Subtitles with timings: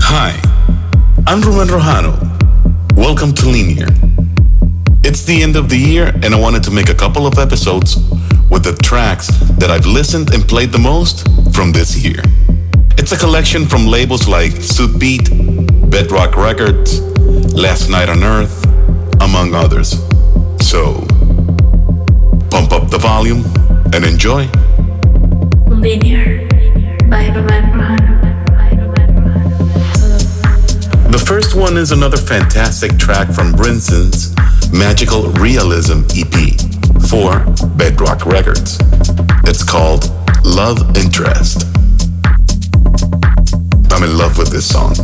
[0.00, 0.40] Hi,
[1.26, 2.14] I'm Rojano.
[2.96, 3.86] Welcome to Linear.
[5.04, 7.96] It's the end of the year, and I wanted to make a couple of episodes
[8.56, 9.26] with the tracks
[9.58, 12.22] that I've listened and played the most from this year.
[12.96, 15.28] It's a collection from labels like Sudbeat,
[15.90, 17.00] Bedrock Records,
[17.52, 18.64] Last Night on Earth,
[19.20, 19.90] among others.
[20.66, 21.04] So,
[22.48, 23.44] pump up the volume
[23.92, 24.48] and enjoy.
[25.68, 26.48] Linear
[27.10, 27.28] by
[31.10, 34.34] The first one is another fantastic track from Brinson's
[34.72, 36.75] Magical Realism EP
[37.08, 37.44] for
[37.76, 38.78] Bedrock Records.
[39.44, 40.10] It's called
[40.44, 41.64] Love Interest.
[43.92, 44.94] I'm in love with this song.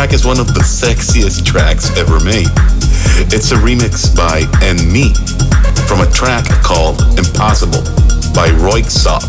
[0.00, 2.48] Track is one of the sexiest tracks ever made.
[3.28, 5.12] It's a remix by And Me
[5.84, 7.84] from a track called Impossible
[8.32, 9.20] by Röyksopp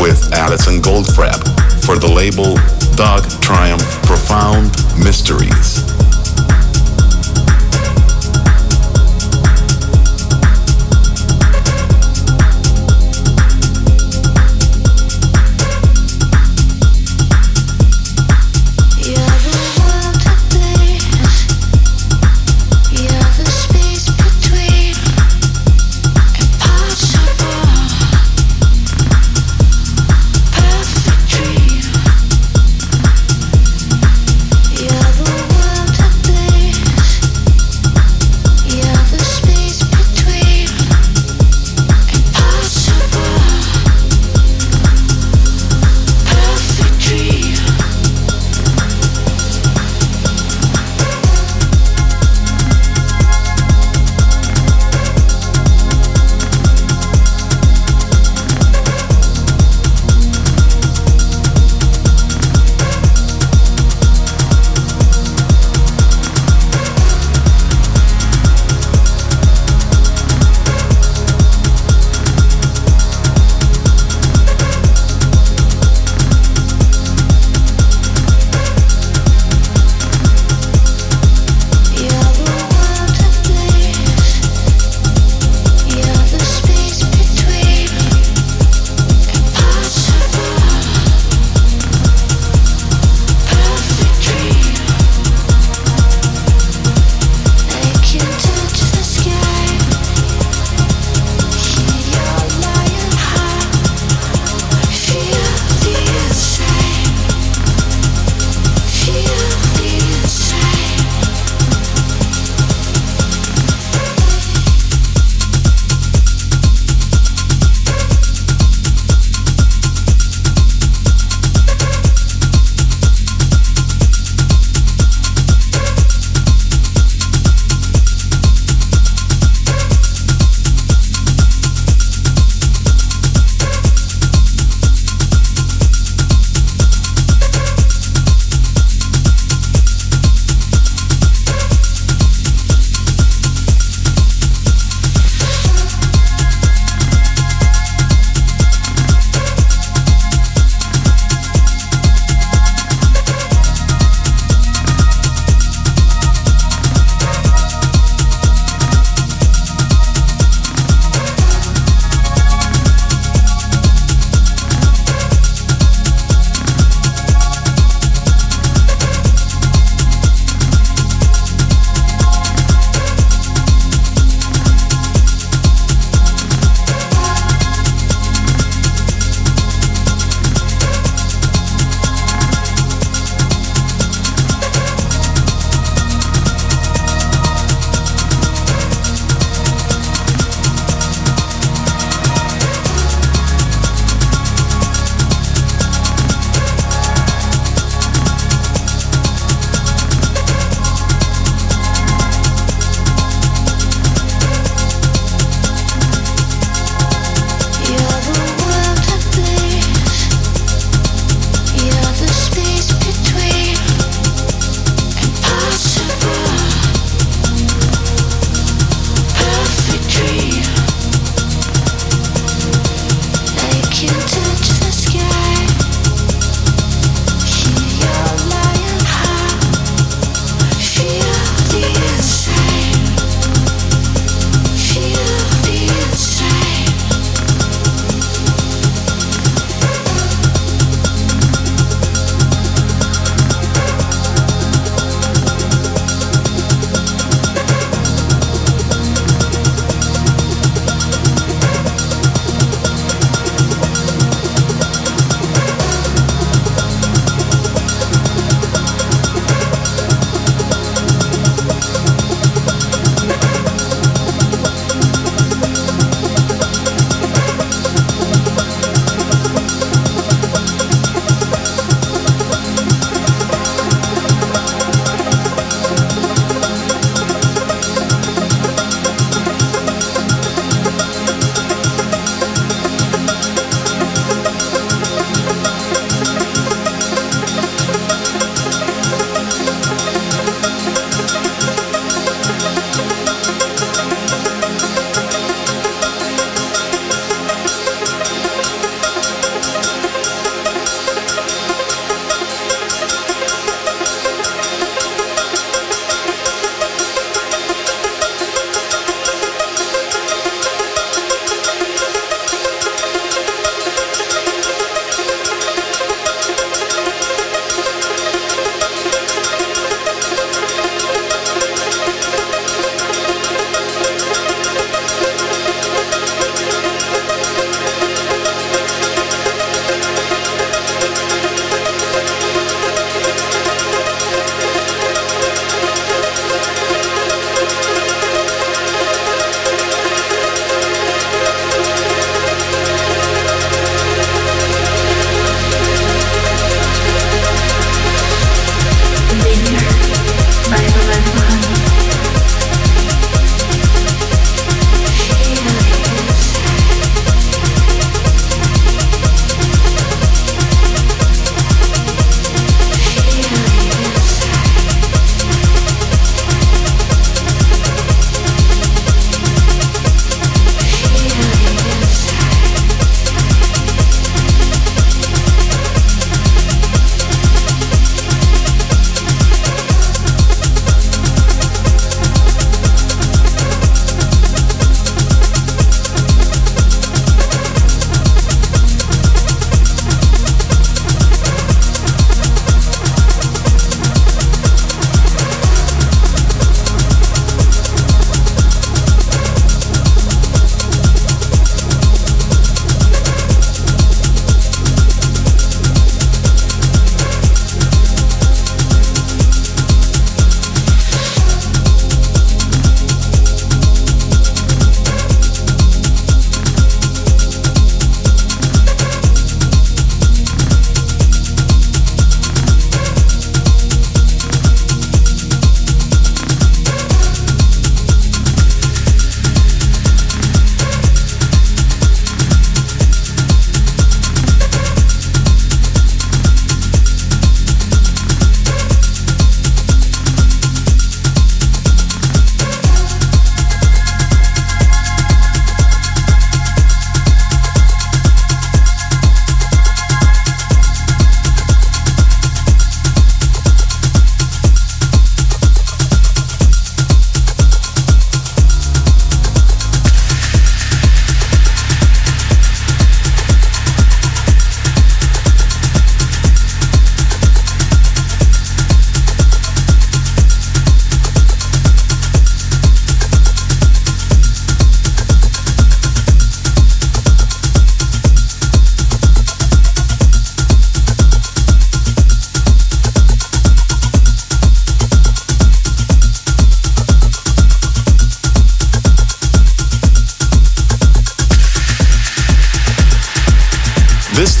[0.00, 1.36] with Alison Goldfrapp
[1.84, 2.56] for the label
[2.96, 5.84] Dog Triumph Profound Mysteries.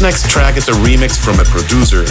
[0.06, 2.04] Next track is a remix from a producer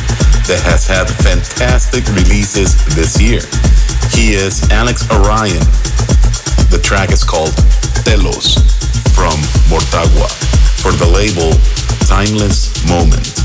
[0.52, 3.40] that has had fantastic releases this year.
[4.12, 5.64] He is Alex O'Rion.
[6.76, 7.56] The track is called
[8.04, 8.60] Telos
[9.16, 9.40] from
[9.72, 10.28] Mortagua
[10.84, 11.56] for the label
[12.06, 13.45] Timeless Moment.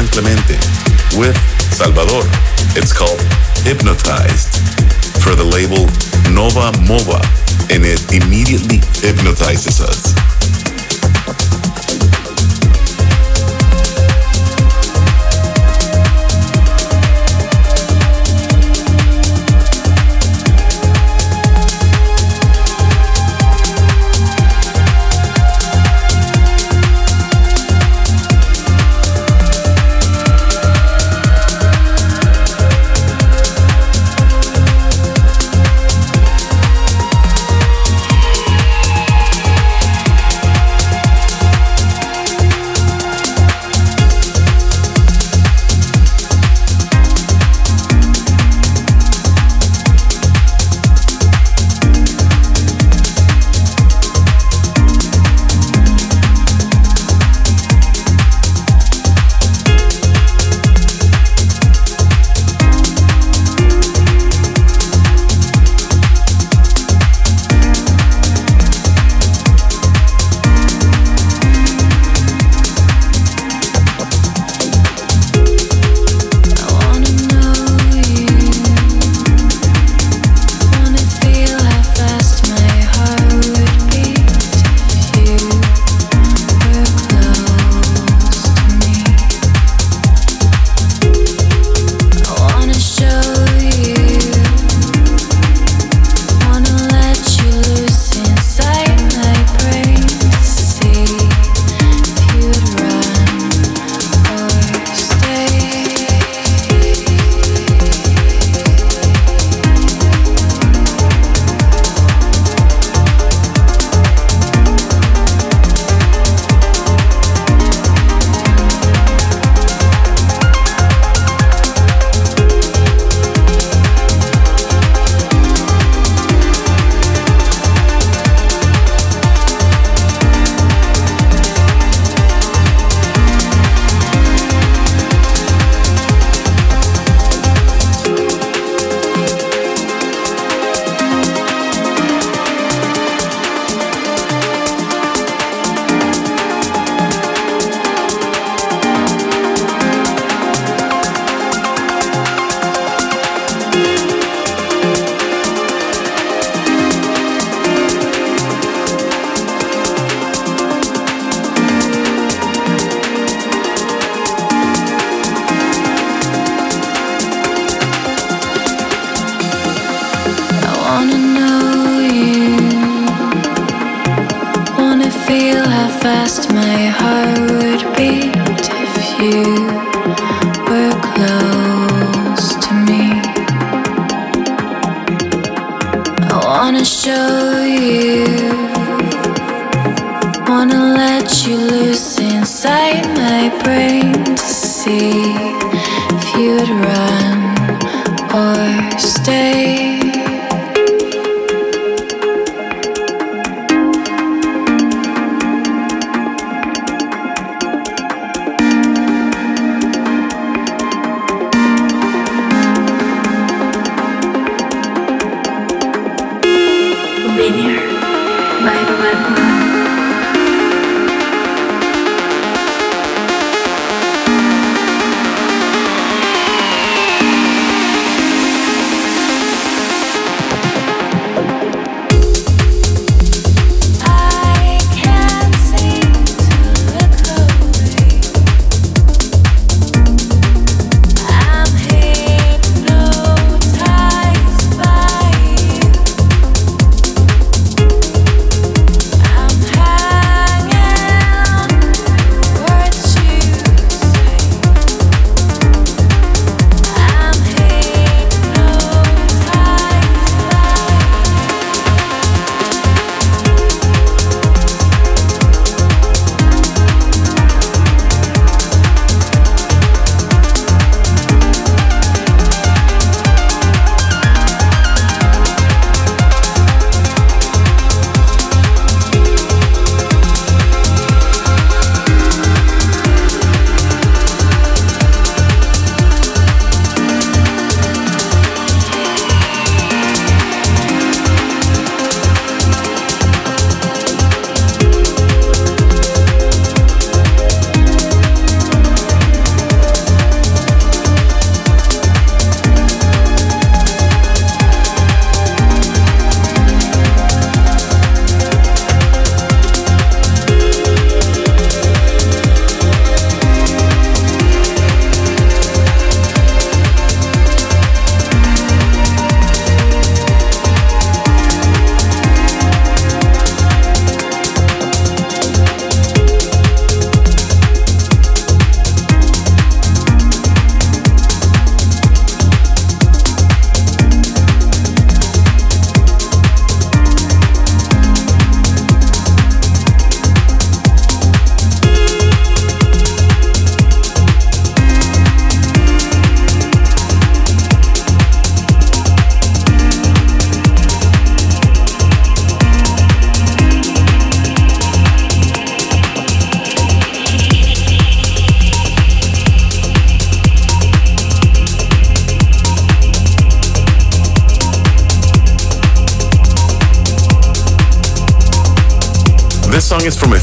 [0.00, 0.56] San Clemente
[1.18, 1.36] with
[1.74, 2.22] Salvador.
[2.74, 3.20] It's called
[3.64, 4.48] Hypnotized
[5.20, 5.84] for the label
[6.32, 7.20] Nova Mova,
[7.70, 10.14] and it immediately hypnotizes us.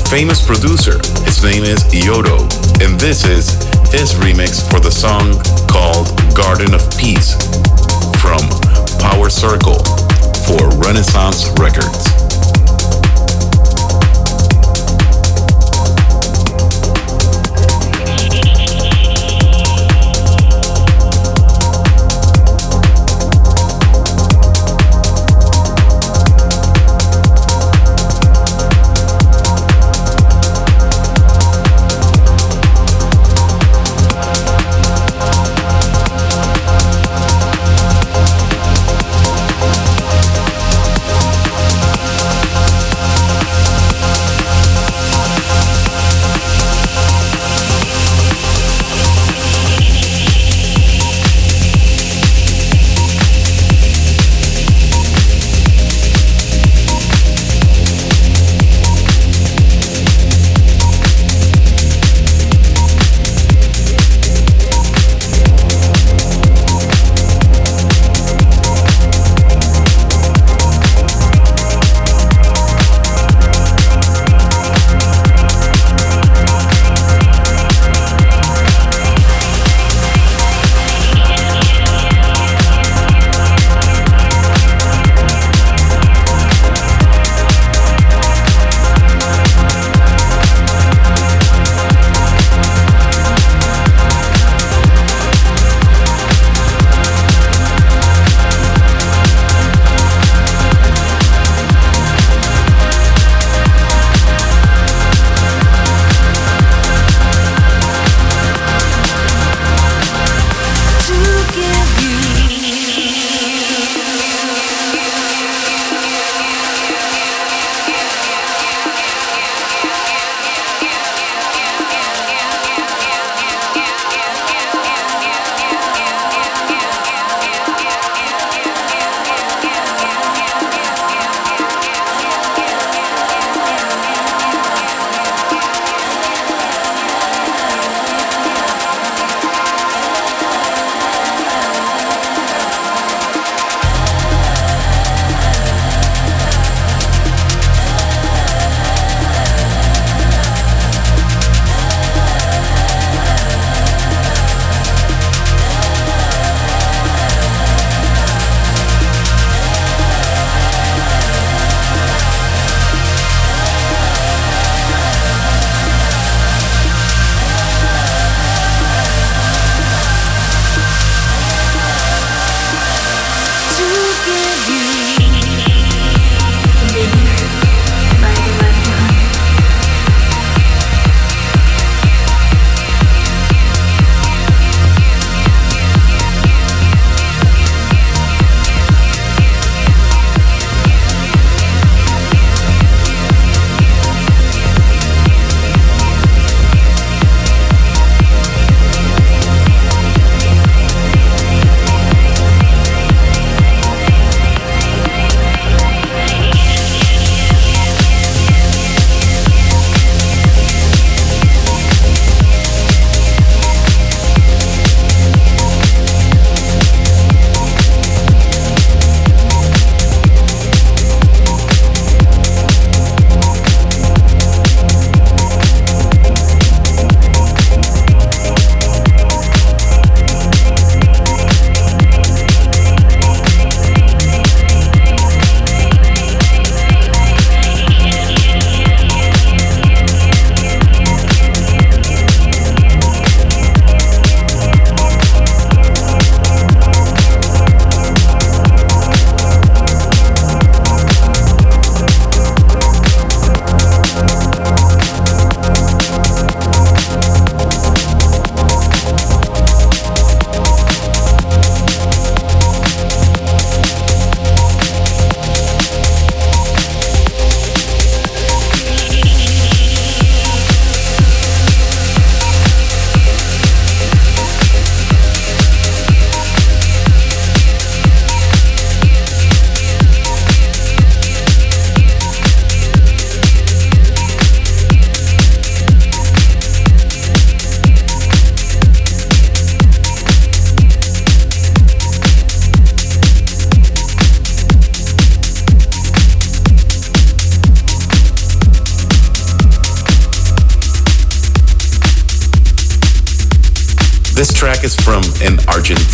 [0.10, 1.00] Famous producer.
[1.26, 2.39] His name is Yotto,
[2.82, 3.52] and this is
[3.91, 5.34] his remix for the song
[5.67, 7.36] called Garden of Peace
[8.22, 8.39] from
[9.02, 9.84] Power Circle
[10.48, 12.07] for Renaissance Records.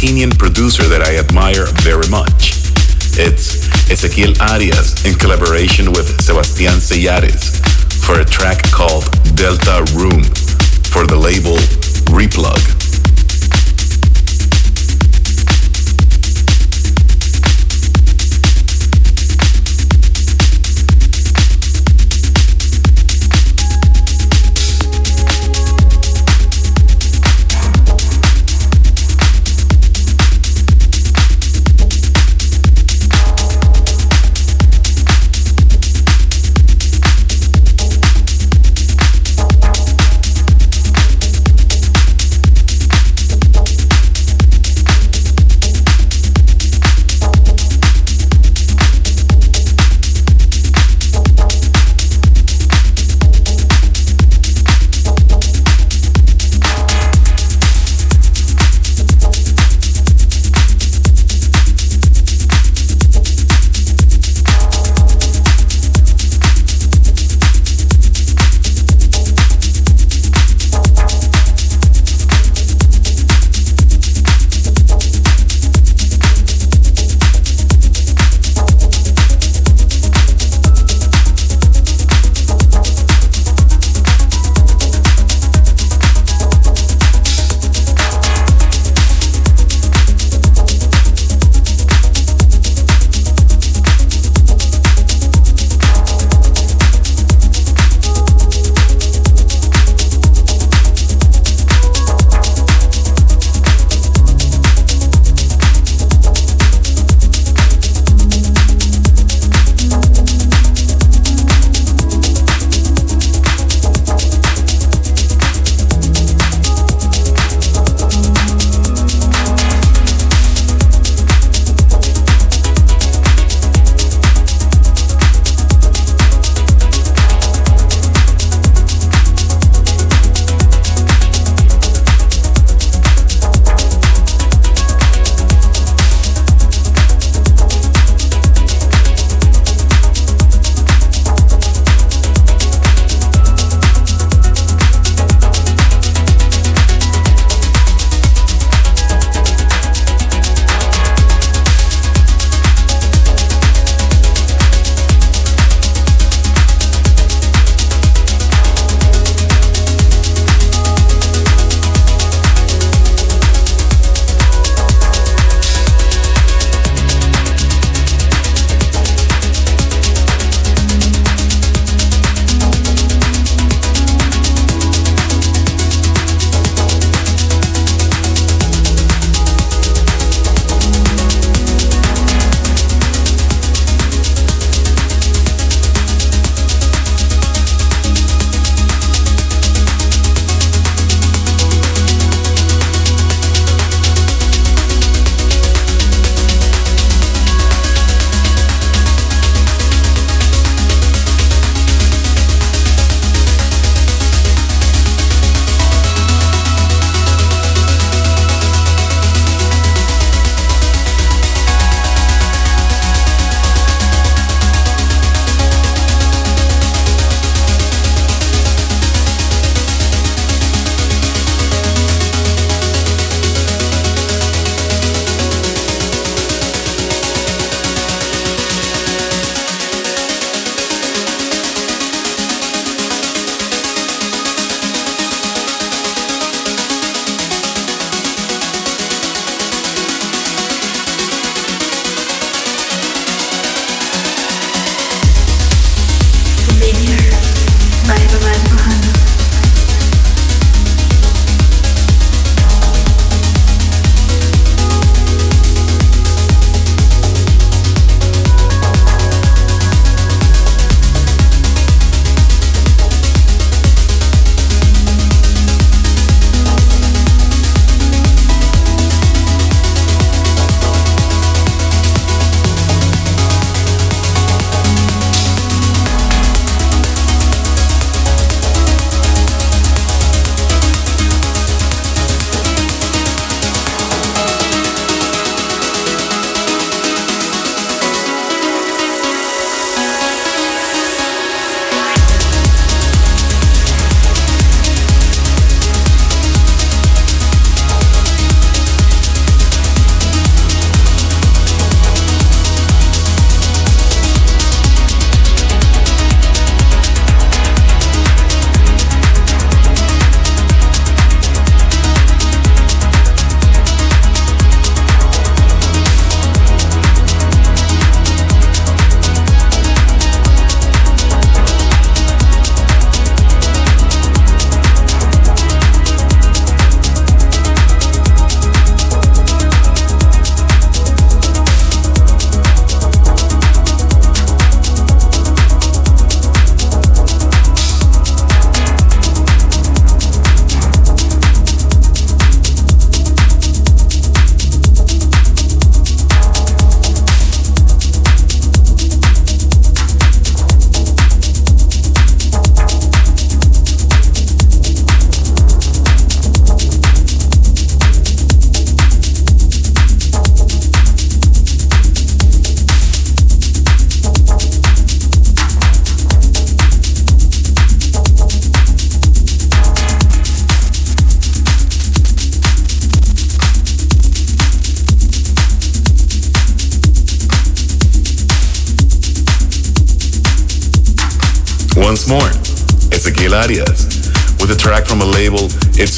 [0.03, 2.59] Argentinian producer that I admire very much.
[3.15, 7.42] It's Ezequiel Arias in collaboration with Sebastián Sellares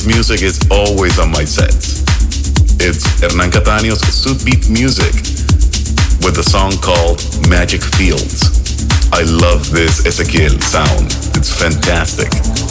[0.06, 2.03] music is always on my sets.
[2.80, 4.01] It's Hernan Cattaneo's
[4.43, 5.14] Beat Music
[6.24, 8.41] with a song called Magic Fields.
[9.12, 11.08] I love this Ezequiel sound.
[11.36, 12.64] It's fantastic.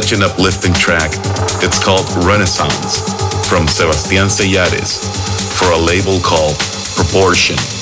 [0.00, 1.10] Such an uplifting track.
[1.60, 3.00] It's called Renaissance
[3.48, 5.02] from Sebastián Sellares
[5.58, 6.56] for a label called
[6.94, 7.77] Proportion.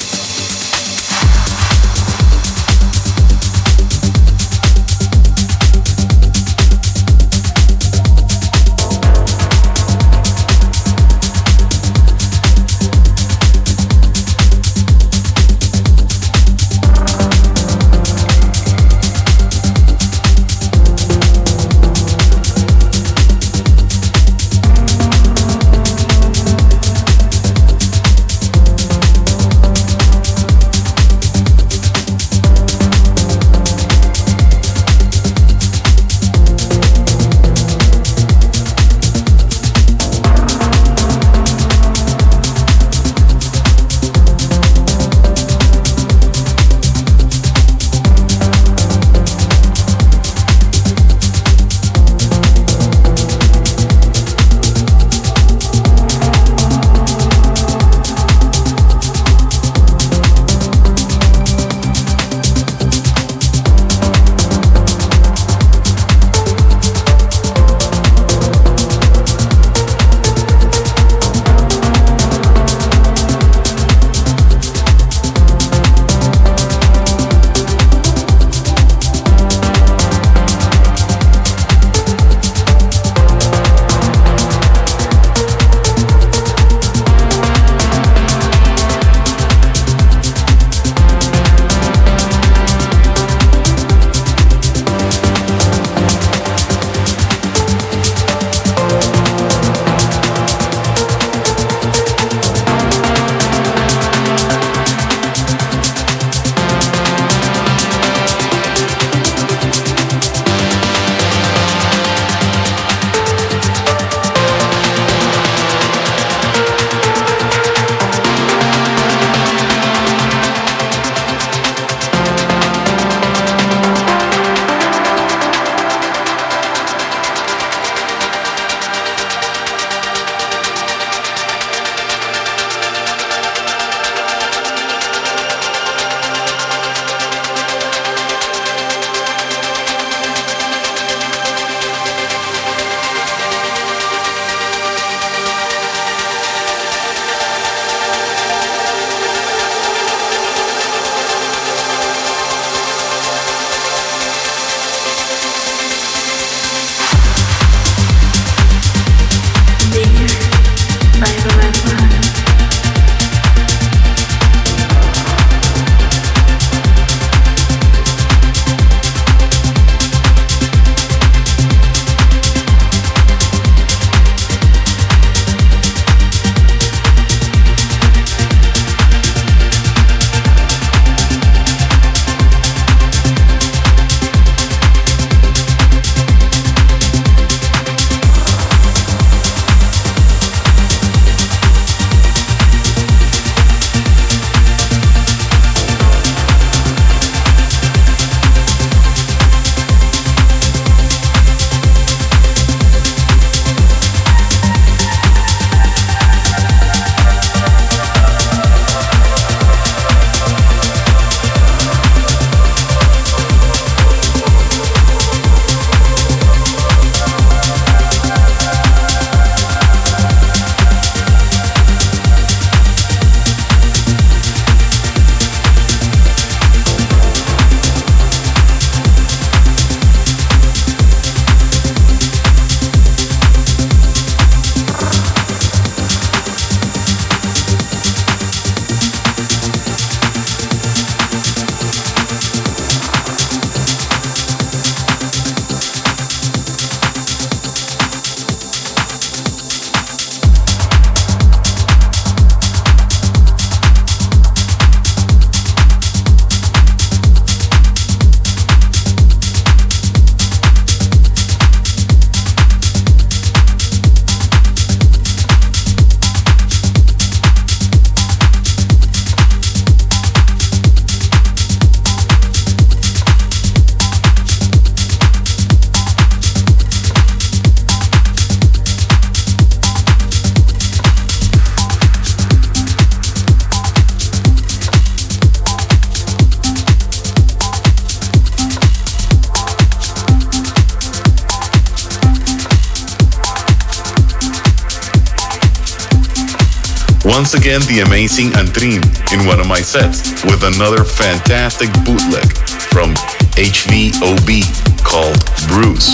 [297.46, 298.98] Once again, the amazing Antrin
[299.32, 302.50] in one of my sets with another fantastic bootleg
[302.90, 303.14] from
[303.54, 304.66] HVOB
[305.06, 305.38] called
[305.70, 306.10] Bruce.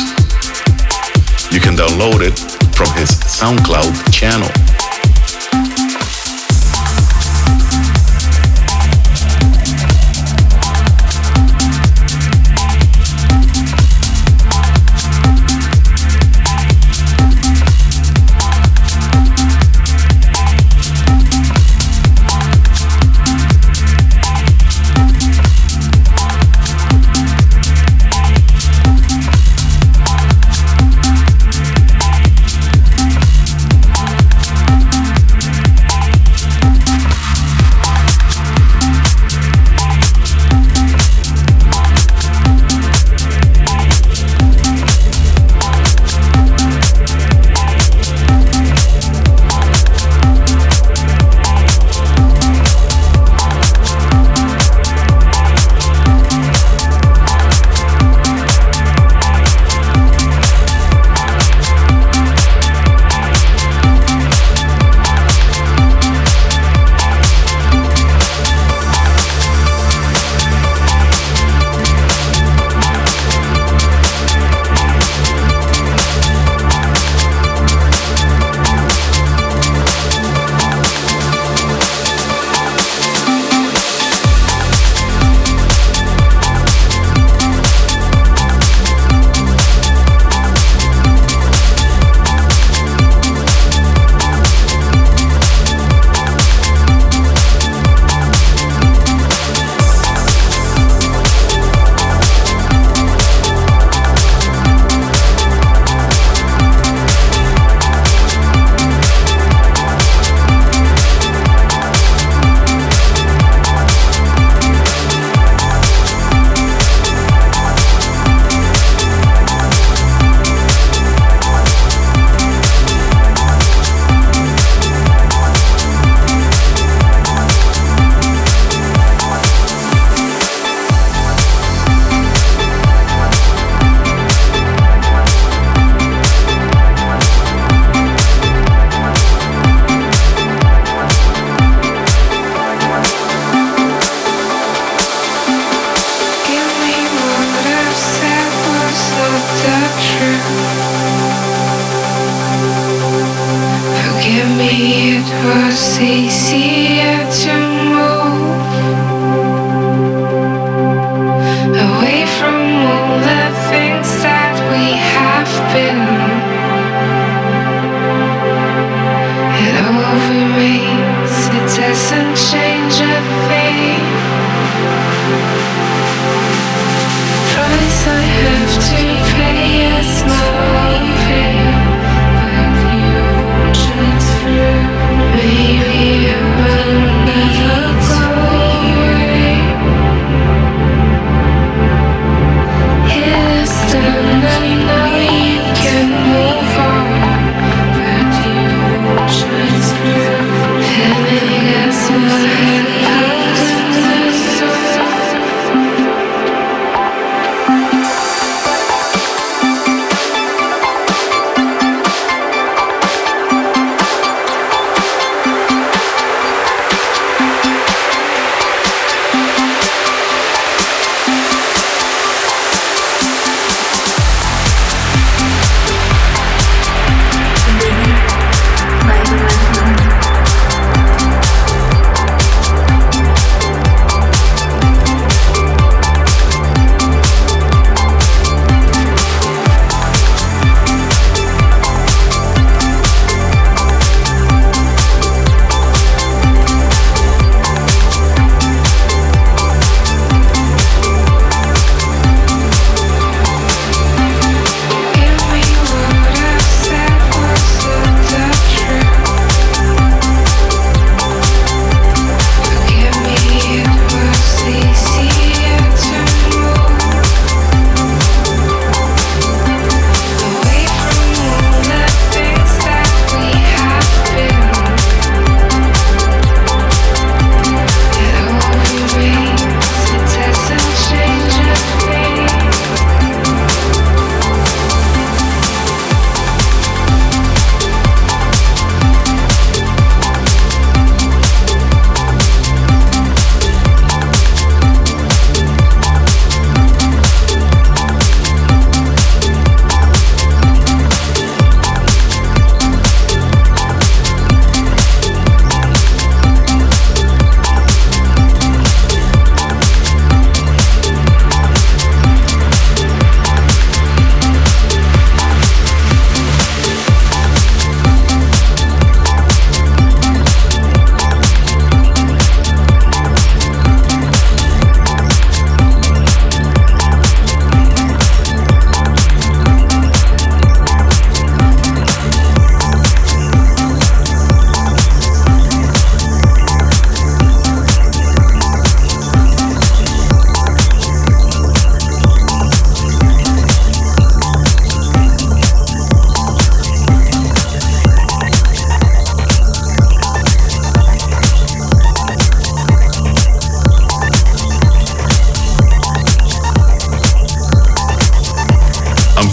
[1.51, 2.37] You can download it
[2.77, 4.82] from his SoundCloud channel.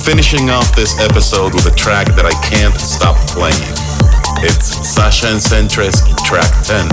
[0.09, 3.61] Finishing off this episode with a track that I can't stop playing.
[4.41, 6.89] It's Sasha and Centres track 10.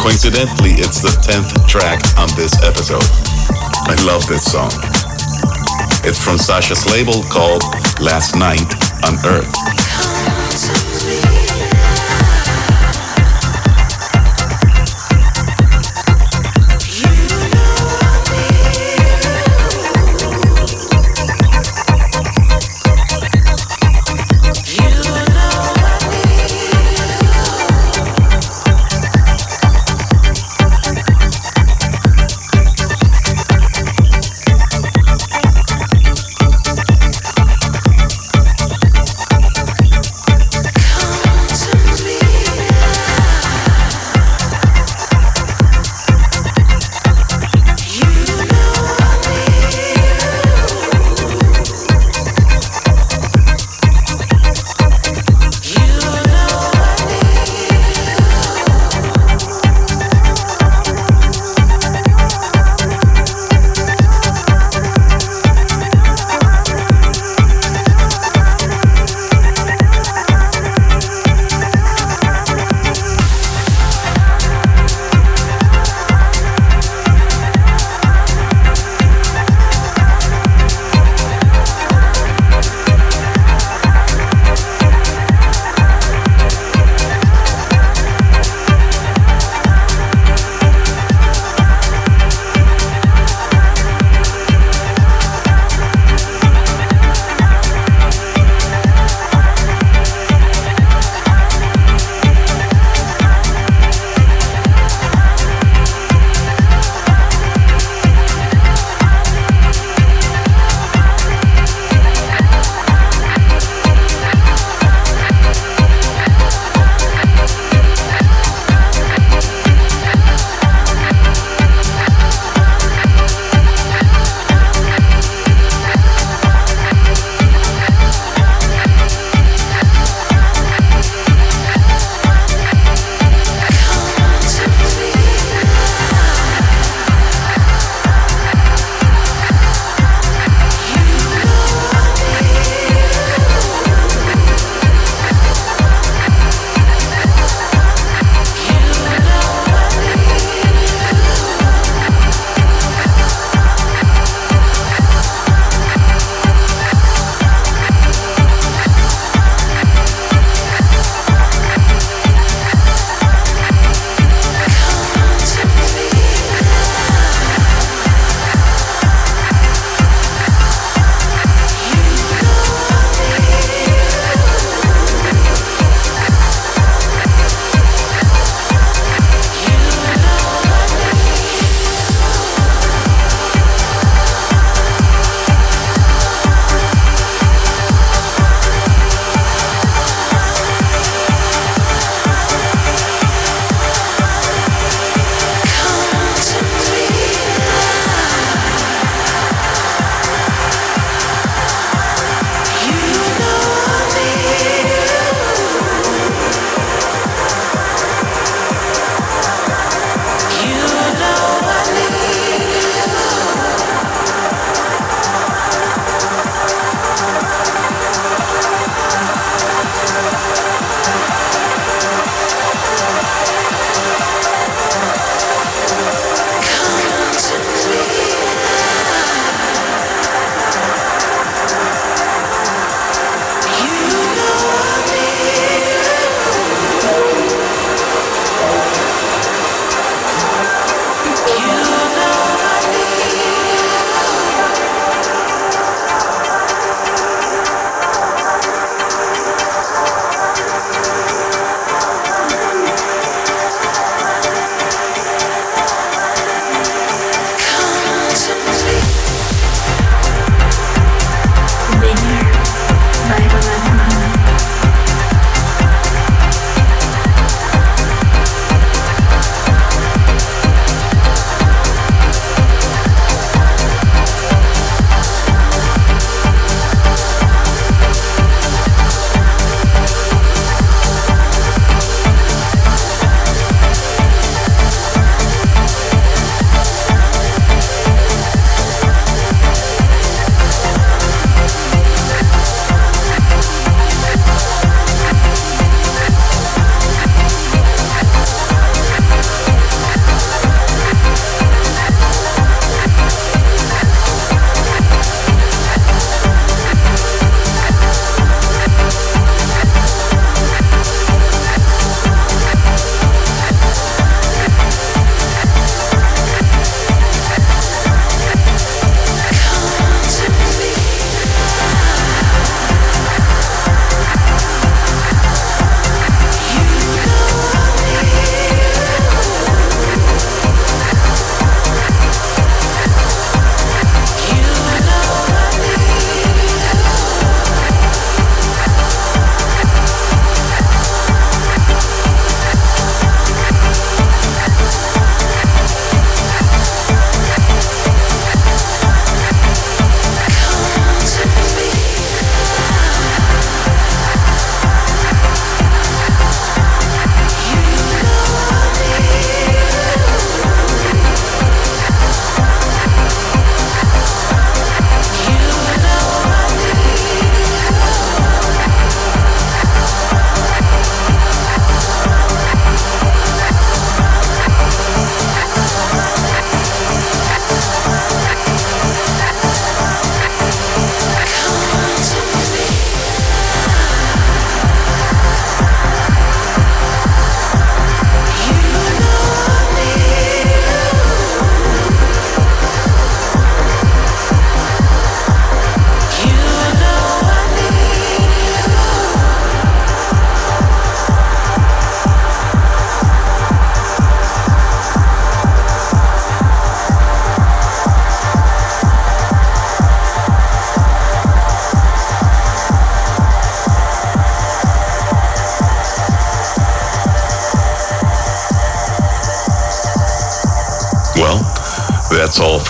[0.00, 3.04] Coincidentally, it's the 10th track on this episode.
[3.84, 4.72] I love this song.
[6.08, 7.60] It's from Sasha's label called
[8.00, 8.64] Last Night
[9.04, 9.63] on Earth.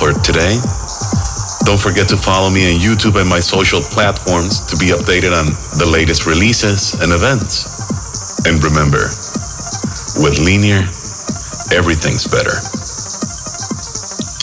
[0.04, 0.60] For today.
[1.64, 5.48] Don't forget to follow me on YouTube and my social platforms to be updated on
[5.80, 7.64] the latest releases and events.
[8.44, 9.00] And remember,
[10.20, 10.84] with Linear,
[11.72, 12.52] everything's better.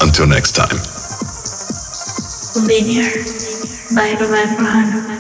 [0.02, 0.82] Until next time.
[2.66, 3.14] Linear
[3.94, 4.66] by Roman Rohano.
[4.66, 5.11] By Roman Rohano.